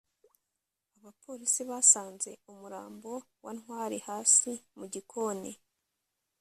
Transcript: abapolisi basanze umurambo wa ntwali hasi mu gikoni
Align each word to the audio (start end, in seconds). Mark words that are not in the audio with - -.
abapolisi 0.97 1.61
basanze 1.69 2.29
umurambo 2.51 3.11
wa 3.43 3.51
ntwali 3.57 3.97
hasi 4.07 4.51
mu 4.77 4.85
gikoni 4.93 5.51